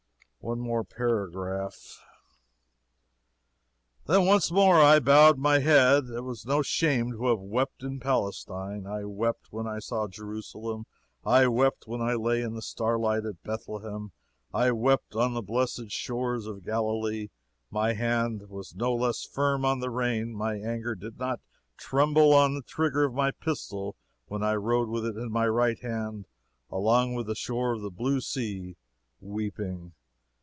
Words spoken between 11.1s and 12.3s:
I wept when I